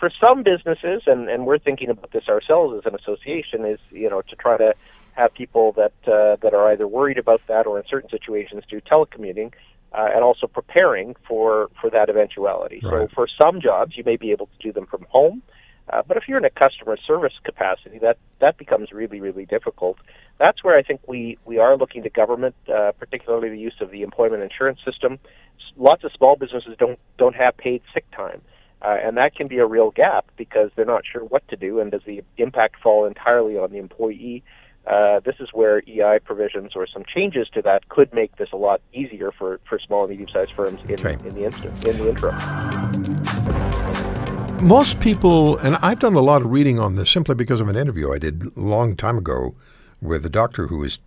[0.00, 4.08] For some businesses, and, and we're thinking about this ourselves as an association, is you
[4.08, 4.74] know to try to
[5.12, 8.80] have people that uh, that are either worried about that or in certain situations do
[8.80, 9.52] telecommuting,
[9.92, 12.80] uh, and also preparing for for that eventuality.
[12.80, 15.42] So for some jobs, you may be able to do them from home,
[15.90, 19.98] uh, but if you're in a customer service capacity, that that becomes really really difficult.
[20.38, 23.90] That's where I think we we are looking to government, uh, particularly the use of
[23.90, 25.18] the employment insurance system.
[25.58, 28.40] S- Lots of small businesses don't don't have paid sick time.
[28.82, 31.80] Uh, and that can be a real gap because they're not sure what to do,
[31.80, 34.44] and does the impact fall entirely on the employee?
[34.86, 38.56] Uh, this is where EI provisions or some changes to that could make this a
[38.56, 41.16] lot easier for, for small and medium-sized firms in, Okay.
[41.26, 43.25] in the instant, in the interim.
[44.66, 47.76] Most people, and I've done a lot of reading on this simply because of an
[47.76, 49.54] interview I did a long time ago
[50.02, 50.98] with a doctor who was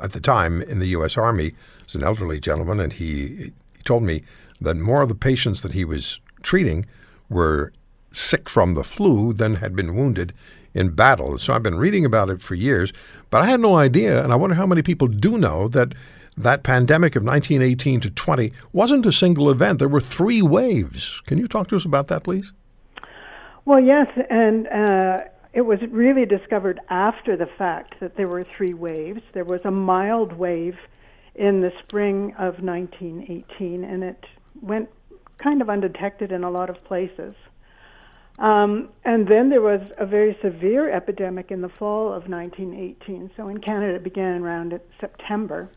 [0.00, 1.18] at the time in the U.S.
[1.18, 1.52] Army.
[1.84, 4.22] He's an elderly gentleman, and he, he told me
[4.62, 6.86] that more of the patients that he was treating
[7.28, 7.74] were
[8.10, 10.32] sick from the flu than had been wounded
[10.72, 11.38] in battle.
[11.38, 12.90] So I've been reading about it for years,
[13.28, 15.92] but I had no idea, and I wonder how many people do know that
[16.38, 19.78] that pandemic of 1918 to 20 wasn't a single event.
[19.78, 21.20] There were three waves.
[21.26, 22.50] Can you talk to us about that, please?
[23.68, 28.72] Well, yes, and uh, it was really discovered after the fact that there were three
[28.72, 29.20] waves.
[29.34, 30.78] There was a mild wave
[31.34, 34.24] in the spring of 1918, and it
[34.62, 34.88] went
[35.36, 37.34] kind of undetected in a lot of places.
[38.38, 43.32] Um, and then there was a very severe epidemic in the fall of 1918.
[43.36, 45.68] So in Canada, it began around September.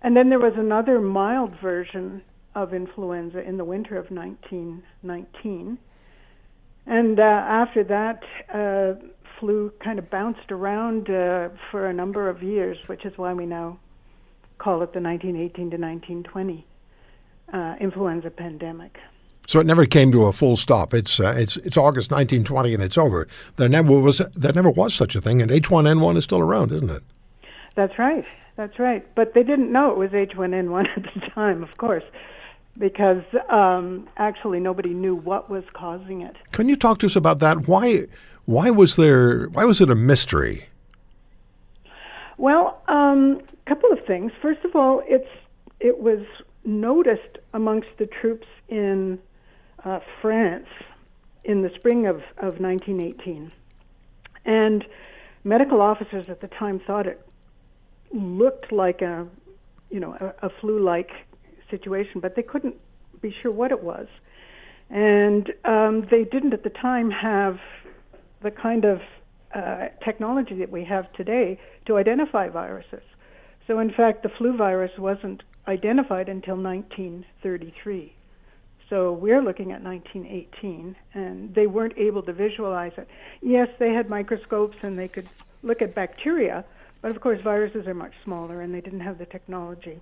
[0.00, 2.22] And then there was another mild version
[2.54, 5.76] of influenza in the winter of 1919.
[6.86, 8.22] And uh, after that,
[8.52, 8.94] uh,
[9.38, 13.46] flu kind of bounced around uh, for a number of years, which is why we
[13.46, 13.78] now
[14.58, 16.66] call it the 1918 to 1920
[17.52, 18.98] uh, influenza pandemic.
[19.46, 20.92] So it never came to a full stop.
[20.92, 23.28] It's uh, it's it's August 1920 and it's over.
[23.56, 26.90] There never was there never was such a thing, and H1N1 is still around, isn't
[26.90, 27.04] it?
[27.76, 28.24] That's right.
[28.56, 29.06] That's right.
[29.14, 32.02] But they didn't know it was H1N1 at the time, of course,
[32.78, 36.36] because um, actually nobody knew what was causing it.
[36.52, 37.68] Can you talk to us about that?
[37.68, 38.06] Why
[38.44, 40.68] why was there why was it a mystery?
[42.38, 44.32] Well, a um, couple of things.
[44.42, 45.28] First of all, it's
[45.80, 46.20] it was
[46.64, 49.18] noticed amongst the troops in
[49.84, 50.68] uh, France
[51.44, 53.52] in the spring of, of 1918.
[54.44, 54.84] And
[55.44, 57.24] medical officers at the time thought it
[58.12, 59.26] looked like a,
[59.90, 61.10] you know, a, a flu-like
[61.70, 62.76] situation, but they couldn't
[63.20, 64.06] be sure what it was.
[64.90, 67.58] And um, they didn't at the time have
[68.42, 69.00] the kind of
[69.54, 73.02] uh, technology that we have today to identify viruses.
[73.66, 78.12] So, in fact, the flu virus wasn't identified until 1933.
[78.88, 83.08] So we're looking at 1918, and they weren't able to visualize it.
[83.42, 85.28] Yes, they had microscopes and they could
[85.62, 86.64] look at bacteria,
[87.02, 90.00] but of course, viruses are much smaller and they didn't have the technology.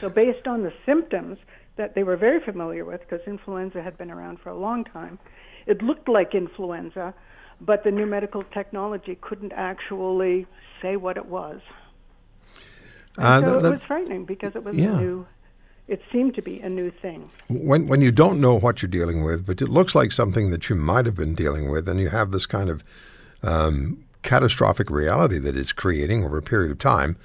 [0.00, 1.38] So, based on the symptoms
[1.76, 5.18] that they were very familiar with, because influenza had been around for a long time,
[5.66, 7.14] it looked like influenza,
[7.60, 10.46] but the new medical technology couldn't actually
[10.80, 11.60] say what it was.
[13.16, 14.96] Uh, so that, it was frightening because it was yeah.
[14.96, 15.26] a new.
[15.86, 17.30] It seemed to be a new thing.
[17.48, 20.68] When when you don't know what you're dealing with, but it looks like something that
[20.68, 22.82] you might have been dealing with, and you have this kind of
[23.42, 27.16] um, catastrophic reality that it's creating over a period of time.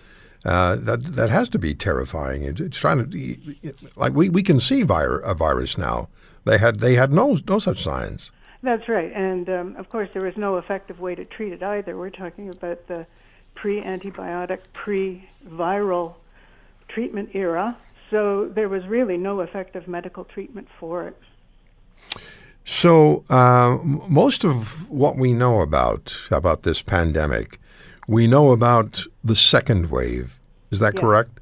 [0.45, 2.43] Uh, that that has to be terrifying.
[2.43, 6.07] it's trying to like we, we can see vir- a virus now.
[6.45, 8.31] They had they had no no such signs.
[8.63, 11.97] That's right, and um, of course there was no effective way to treat it either.
[11.97, 13.05] We're talking about the
[13.55, 16.15] pre-antibiotic, pre-viral
[16.87, 17.77] treatment era,
[18.09, 21.17] so there was really no effective medical treatment for it.
[22.63, 27.59] So uh, most of what we know about about this pandemic,
[28.09, 30.39] we know about the second wave.
[30.71, 31.39] Is that correct?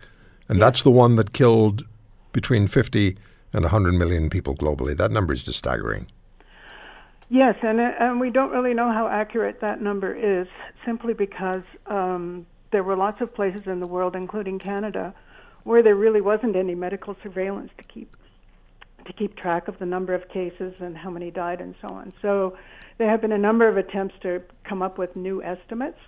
[0.49, 1.85] And that's the one that killed
[2.33, 3.17] between 50
[3.53, 4.95] and 100 million people globally.
[4.95, 6.11] That number is just staggering.
[7.29, 10.47] Yes, and and we don't really know how accurate that number is,
[10.85, 15.13] simply because um, there were lots of places in the world, including Canada,
[15.63, 18.13] where there really wasn't any medical surveillance to keep
[19.05, 22.13] to keep track of the number of cases and how many died and so on.
[22.21, 22.57] So
[22.97, 25.99] there have been a number of attempts to come up with new estimates.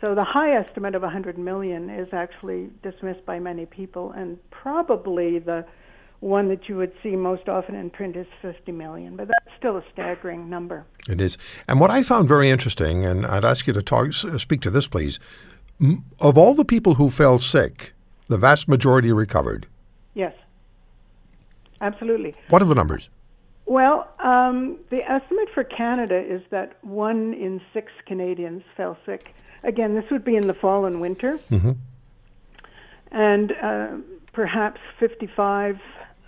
[0.00, 5.38] So the high estimate of 100 million is actually dismissed by many people, and probably
[5.38, 5.64] the
[6.20, 9.76] one that you would see most often in print is 50 million, but that's still
[9.76, 10.84] a staggering number.
[11.08, 11.36] It is.
[11.68, 14.86] And what I found very interesting, and I'd ask you to talk, speak to this,
[14.86, 15.18] please.
[16.20, 17.92] Of all the people who fell sick,
[18.28, 19.66] the vast majority recovered.
[20.14, 20.34] Yes,
[21.80, 22.34] absolutely.
[22.48, 23.10] What are the numbers?
[23.66, 29.34] Well, um, the estimate for Canada is that one in six Canadians fell sick.
[29.62, 31.38] Again, this would be in the fall and winter.
[31.50, 31.72] Mm-hmm.
[33.10, 33.96] And uh,
[34.32, 35.78] perhaps 55,000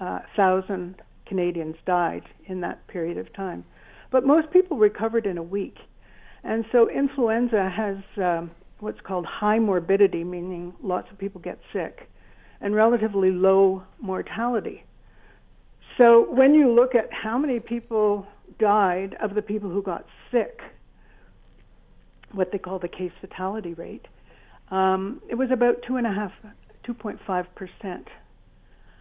[0.00, 3.64] uh, Canadians died in that period of time.
[4.10, 5.76] But most people recovered in a week.
[6.42, 12.08] And so influenza has um, what's called high morbidity, meaning lots of people get sick,
[12.60, 14.84] and relatively low mortality.
[15.96, 18.26] So when you look at how many people
[18.58, 20.60] died of the people who got sick,
[22.32, 24.06] what they call the case fatality rate,
[24.70, 26.32] um, it was about two and a half,
[26.86, 28.08] 2.5 percent.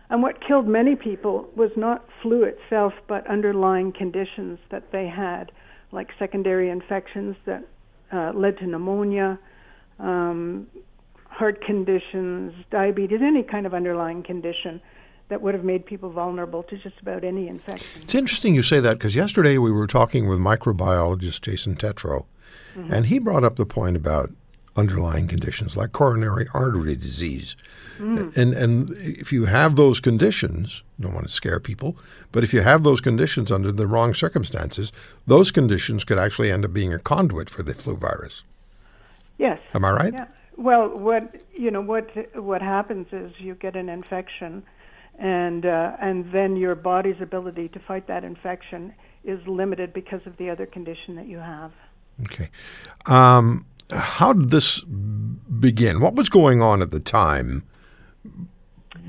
[0.09, 5.51] And what killed many people was not flu itself, but underlying conditions that they had,
[5.91, 7.67] like secondary infections that
[8.13, 9.39] uh, led to pneumonia,
[9.99, 10.67] um,
[11.27, 14.79] heart conditions, diabetes, any kind of underlying condition
[15.29, 18.01] that would have made people vulnerable to just about any infection.
[18.03, 22.25] It's interesting you say that because yesterday we were talking with microbiologist Jason Tetro,
[22.75, 22.93] mm-hmm.
[22.93, 24.31] and he brought up the point about
[24.77, 27.55] underlying conditions like coronary artery disease.
[27.97, 28.35] Mm.
[28.35, 31.95] And and if you have those conditions, don't want to scare people,
[32.31, 34.91] but if you have those conditions under the wrong circumstances,
[35.25, 38.43] those conditions could actually end up being a conduit for the flu virus.
[39.37, 39.59] Yes.
[39.73, 40.13] Am I right?
[40.13, 40.27] Yeah.
[40.57, 44.63] Well, what you know what what happens is you get an infection,
[45.19, 50.37] and uh, and then your body's ability to fight that infection is limited because of
[50.37, 51.71] the other condition that you have.
[52.21, 52.49] Okay.
[53.05, 55.99] Um, how did this begin?
[55.99, 57.63] What was going on at the time,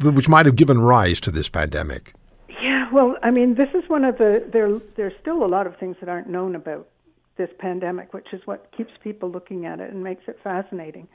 [0.02, 2.14] which might have given rise to this pandemic?
[2.48, 4.76] Yeah, well, I mean, this is one of the there.
[4.96, 6.88] There's still a lot of things that aren't known about
[7.36, 11.08] this pandemic, which is what keeps people looking at it and makes it fascinating.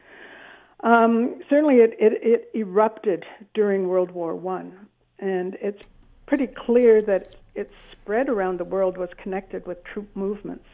[0.83, 4.87] Um, certainly, it, it, it erupted during World War One,
[5.19, 5.81] and it's
[6.25, 10.65] pretty clear that its spread around the world was connected with troop movements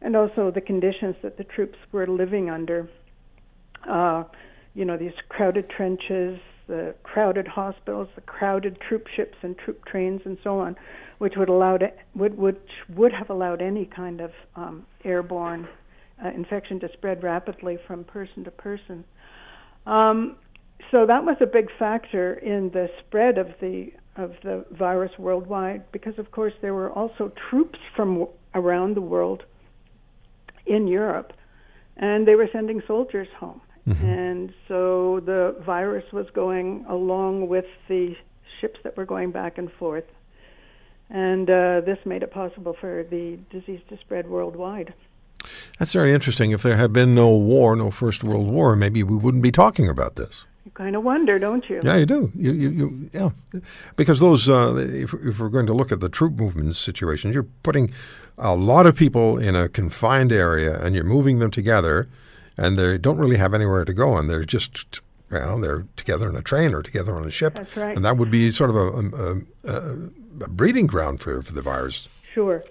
[0.00, 2.88] and also the conditions that the troops were living under.
[3.88, 4.24] Uh,
[4.74, 10.20] you know, these crowded trenches, the crowded hospitals, the crowded troop ships and troop trains,
[10.24, 10.76] and so on,
[11.18, 12.56] which would allow to, would which
[12.90, 15.66] would have allowed any kind of um, airborne
[16.22, 19.04] uh, infection to spread rapidly from person to person.
[19.88, 20.36] Um,
[20.90, 25.90] so that was a big factor in the spread of the of the virus worldwide
[25.92, 29.44] because of course there were also troops from around the world
[30.66, 31.32] in Europe
[31.96, 33.60] and they were sending soldiers home.
[33.88, 34.06] Mm-hmm.
[34.06, 38.14] And so the virus was going along with the
[38.60, 40.04] ships that were going back and forth.
[41.10, 44.92] And uh, this made it possible for the disease to spread worldwide.
[45.78, 46.50] That's very interesting.
[46.50, 49.88] If there had been no war, no First World War, maybe we wouldn't be talking
[49.88, 50.44] about this.
[50.64, 51.80] You kind of wonder, don't you?
[51.82, 52.30] Yeah, you do.
[52.34, 53.60] You, you, you yeah,
[53.96, 54.48] because those.
[54.48, 57.92] Uh, if, if we're going to look at the troop movement situations, you're putting
[58.36, 62.08] a lot of people in a confined area, and you're moving them together,
[62.56, 65.00] and they don't really have anywhere to go, and they're just.
[65.30, 67.52] You know, they're together in a train or together on a ship.
[67.52, 67.94] That's right.
[67.94, 71.60] And that would be sort of a, a, a, a breeding ground for, for the
[71.60, 72.08] virus.
[72.32, 72.64] Sure.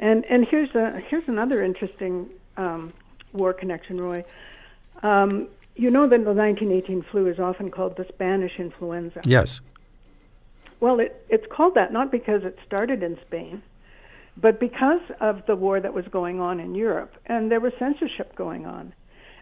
[0.00, 2.92] And and here's a here's another interesting um,
[3.32, 4.24] war connection, Roy.
[5.02, 5.46] Um,
[5.76, 9.20] you know that the 1918 flu is often called the Spanish influenza.
[9.24, 9.60] Yes.
[10.80, 13.62] Well, it, it's called that not because it started in Spain,
[14.38, 18.34] but because of the war that was going on in Europe, and there was censorship
[18.34, 18.94] going on,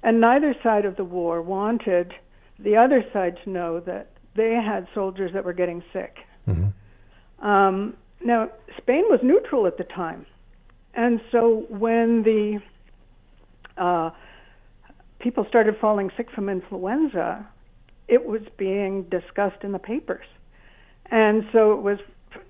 [0.03, 2.13] and neither side of the war wanted
[2.59, 6.19] the other side to know that they had soldiers that were getting sick.
[6.49, 7.47] Mm-hmm.
[7.47, 10.27] Um, now, Spain was neutral at the time.
[10.95, 12.61] And so when the
[13.77, 14.11] uh,
[15.19, 17.47] people started falling sick from influenza,
[18.09, 20.27] it was being discussed in the papers.
[21.07, 21.99] And so it was,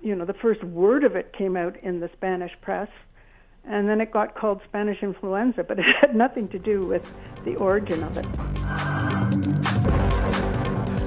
[0.01, 2.89] you know, the first word of it came out in the Spanish press,
[3.65, 7.11] and then it got called Spanish influenza, but it had nothing to do with
[7.45, 8.25] the origin of it.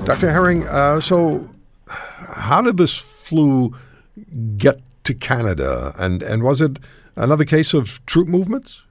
[0.05, 0.30] Dr.
[0.30, 1.49] Herring, uh, so
[1.87, 3.74] how did this flu
[4.57, 6.78] get to Canada, and, and was it
[7.16, 8.82] another case of troop movements?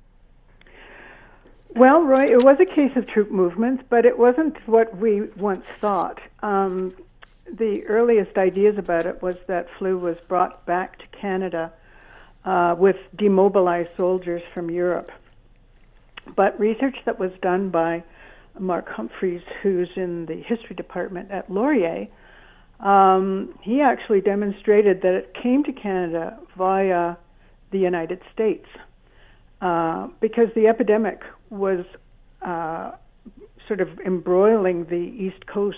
[1.76, 5.66] Well, Roy, it was a case of troop movements, but it wasn't what we once
[5.66, 6.20] thought.
[6.44, 6.94] Um,
[7.52, 11.72] the earliest ideas about it was that flu was brought back to Canada
[12.44, 15.12] uh, with demobilized soldiers from Europe.
[16.36, 18.04] But research that was done by
[18.60, 22.08] Mark Humphries, who's in the history department at Laurier,
[22.80, 27.16] um, he actually demonstrated that it came to Canada via
[27.72, 28.66] the United States
[29.62, 31.86] uh, because the epidemic was
[32.42, 32.92] uh,
[33.68, 35.78] sort of embroiling the East Coast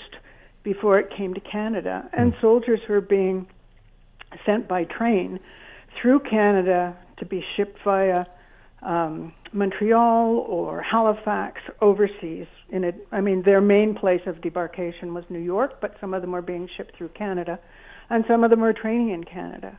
[0.64, 2.42] before it came to Canada, and mm.
[2.42, 3.46] soldiers were being
[4.46, 5.40] sent by train
[6.02, 8.26] through Canada to be shipped via
[8.82, 12.48] um, Montreal or Halifax overseas.
[12.70, 16.22] In a, I mean, their main place of debarkation was New York, but some of
[16.22, 17.60] them were being shipped through Canada,
[18.10, 19.78] and some of them were training in Canada.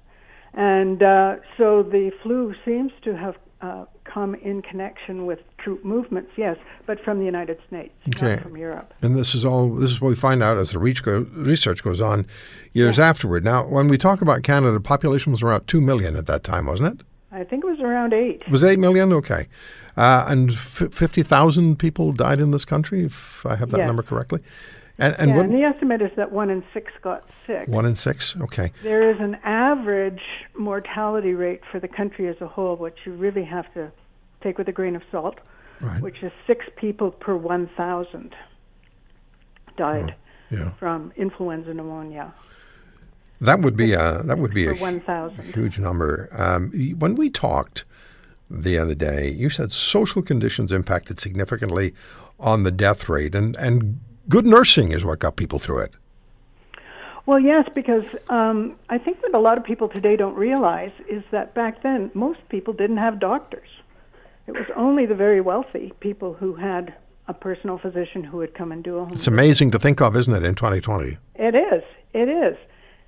[0.56, 6.30] And uh, so the flu seems to have uh, come in connection with troop movements,
[6.36, 8.34] yes, but from the United States, okay.
[8.34, 8.92] not from Europe.
[9.02, 9.74] And this is all.
[9.74, 12.26] This is what we find out as the go, research goes on
[12.72, 13.08] years yeah.
[13.08, 13.44] afterward.
[13.44, 17.00] Now, when we talk about Canada, population was around two million at that time, wasn't
[17.00, 17.06] it?
[17.32, 18.42] I think it was around eight.
[18.46, 19.12] It was eight million?
[19.12, 19.48] Okay.
[19.96, 23.86] Uh, and f- 50,000 people died in this country, if I have that yes.
[23.86, 24.40] number correctly.
[24.96, 27.66] And, and, yeah, and the estimate is that one in six got sick.
[27.66, 28.36] One in six?
[28.40, 28.72] Okay.
[28.82, 30.22] There is an average
[30.56, 33.90] mortality rate for the country as a whole, which you really have to
[34.40, 35.40] take with a grain of salt,
[35.80, 36.00] right.
[36.00, 38.36] which is six people per 1,000
[39.76, 40.14] died
[40.52, 40.70] oh, yeah.
[40.78, 42.32] from influenza pneumonia.
[43.40, 45.02] That would be a that would be a 1,
[45.52, 46.28] huge number.
[46.32, 47.84] Um, when we talked
[48.48, 51.94] the other day, you said social conditions impacted significantly
[52.38, 55.92] on the death rate, and and good nursing is what got people through it.
[57.26, 61.22] Well, yes, because um, I think what a lot of people today don't realize is
[61.30, 63.68] that back then most people didn't have doctors.
[64.46, 66.94] It was only the very wealthy people who had
[67.26, 69.14] a personal physician who would come and do a home.
[69.14, 71.16] It's amazing to think of, isn't it, in 2020?
[71.36, 71.82] It is.
[72.12, 72.58] It is.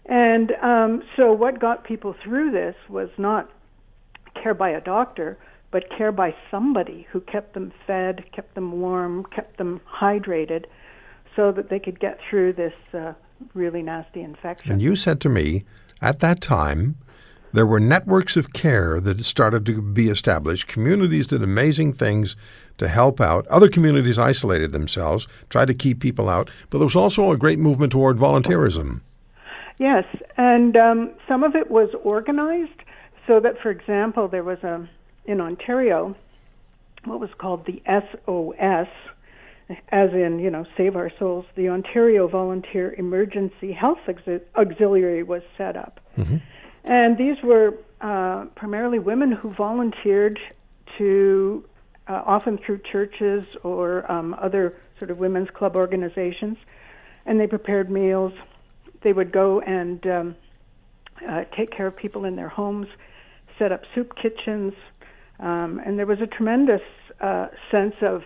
[0.06, 3.50] And um, so, what got people through this was not
[4.34, 5.36] care by a doctor,
[5.70, 10.66] but care by somebody who kept them fed, kept them warm, kept them hydrated,
[11.36, 13.12] so that they could get through this uh,
[13.54, 14.72] really nasty infection.
[14.72, 15.64] And you said to me
[16.00, 16.96] at that time,
[17.52, 20.66] there were networks of care that started to be established.
[20.66, 22.36] Communities did amazing things
[22.78, 23.46] to help out.
[23.46, 27.58] Other communities isolated themselves, tried to keep people out, but there was also a great
[27.58, 29.00] movement toward volunteerism.
[29.78, 30.04] Yes,
[30.36, 32.82] and um, some of it was organized
[33.26, 34.88] so that, for example, there was a
[35.26, 36.14] in Ontario
[37.06, 38.88] what was called the SOS,
[39.88, 41.44] as in you know Save Our Souls.
[41.54, 43.98] The Ontario Volunteer Emergency Health
[44.56, 46.36] Auxiliary was set up, mm-hmm.
[46.84, 50.38] and these were uh, primarily women who volunteered
[50.98, 51.64] to,
[52.06, 56.56] uh, often through churches or um, other sort of women's club organizations
[57.26, 58.32] and they prepared meals.
[59.02, 60.36] They would go and um,
[61.28, 62.86] uh, take care of people in their homes,
[63.58, 64.72] set up soup kitchens,
[65.40, 66.82] um, and there was a tremendous
[67.20, 68.22] uh, sense of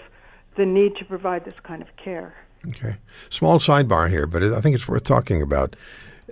[0.56, 2.34] the need to provide this kind of care.
[2.68, 2.96] Okay.
[3.30, 5.76] Small sidebar here, but I think it's worth talking about.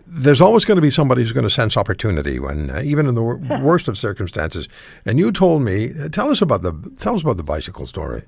[0.07, 3.15] There's always going to be somebody who's going to sense opportunity when, uh, even in
[3.15, 4.69] the wor- worst of circumstances.
[5.05, 8.23] And you told me, uh, tell us about the tell us about the bicycle story.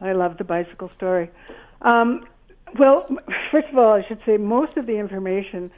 [0.00, 1.30] I love the bicycle story.
[1.82, 2.26] Um,
[2.78, 3.06] well,
[3.50, 5.70] first of all, I should say most of the information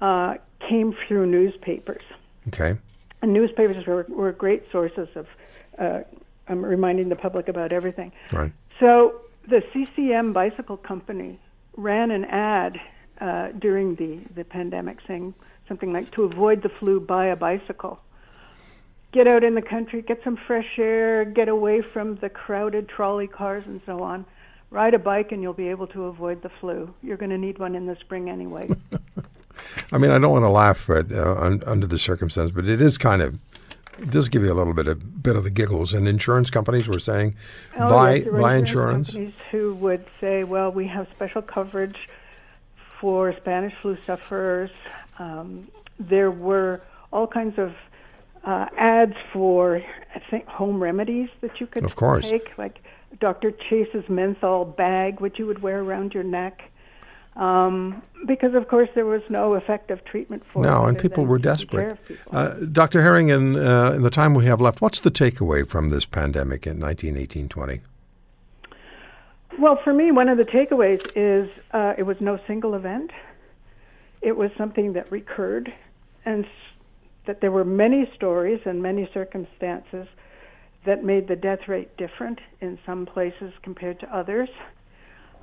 [0.00, 0.36] uh,
[0.68, 2.02] came through newspapers.
[2.48, 2.76] Okay.
[3.20, 5.26] And newspapers were, were great sources of
[5.78, 6.00] uh,
[6.48, 8.12] um, reminding the public about everything.
[8.32, 8.52] Right.
[8.80, 11.40] So the CCM Bicycle Company
[11.76, 12.80] ran an ad
[13.20, 15.34] uh, during the, the pandemic saying
[15.66, 17.98] something like, to avoid the flu, buy a bicycle.
[19.10, 23.26] Get out in the country, get some fresh air, get away from the crowded trolley
[23.26, 24.26] cars and so on.
[24.70, 26.94] Ride a bike and you'll be able to avoid the flu.
[27.02, 28.68] You're going to need one in the spring anyway.
[29.92, 32.80] I mean, I don't want to laugh but, uh, un- under the circumstance, but it
[32.80, 33.38] is kind of
[34.10, 35.92] does give you a little bit of bit of the giggles.
[35.92, 37.34] And insurance companies were saying,
[37.76, 39.08] Oh, buy yes, buy insurance.
[39.12, 42.08] Companies who would say, "Well, we have special coverage
[43.00, 44.70] for Spanish flu sufferers."
[45.18, 45.68] Um,
[45.98, 46.80] there were
[47.12, 47.74] all kinds of
[48.44, 49.82] uh, ads for,
[50.14, 52.28] I think, home remedies that you could Of course.
[52.30, 52.80] take, like
[53.20, 53.50] Dr.
[53.50, 56.62] Chase's menthol bag, which you would wear around your neck.
[57.38, 61.38] Um, because of course there was no effective treatment for it No, and people were
[61.38, 62.04] desperate.
[62.04, 62.36] people.
[62.36, 63.00] Uh, Dr.
[63.00, 66.66] Herring, in, uh, in the time we have left, what's the takeaway from this pandemic
[66.66, 67.80] in 1918 20?
[69.58, 73.10] Well, for me, one of the takeaways is uh, it was no single event.
[74.20, 75.72] It was something that recurred,
[76.24, 76.50] and s-
[77.26, 80.06] that there were many stories and many circumstances
[80.84, 84.48] that made the death rate different in some places compared to others.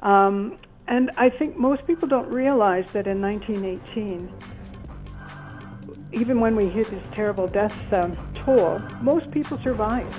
[0.02, 0.58] Um,
[0.88, 4.32] and I think most people don't realize that in 1918,
[6.12, 10.14] even when we hear this terrible death um, toll, most people survived.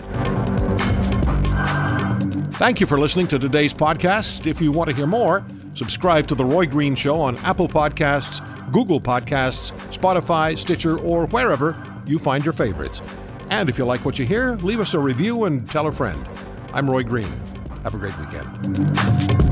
[2.56, 4.46] Thank you for listening to today's podcast.
[4.46, 5.44] If you want to hear more,
[5.74, 8.40] subscribe to The Roy Green Show on Apple Podcasts,
[8.72, 13.02] Google Podcasts, Spotify, Stitcher, or wherever you find your favorites.
[13.50, 16.28] And if you like what you hear, leave us a review and tell a friend.
[16.72, 17.32] I'm Roy Green.
[17.84, 19.45] Have a great weekend.